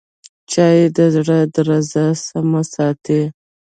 [0.51, 3.21] چای د زړه درزا سمه ساتي